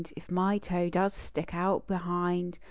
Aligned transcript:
my 0.31 0.57
toe 0.57 0.89
does 0.89 1.13
stick 1.13 1.53
out 1.53 1.85
behind. 1.85 2.57